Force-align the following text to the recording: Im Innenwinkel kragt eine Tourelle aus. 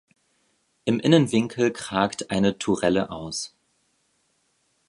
Im 0.83 0.99
Innenwinkel 0.99 1.71
kragt 1.71 2.31
eine 2.31 2.57
Tourelle 2.57 3.11
aus. 3.11 3.53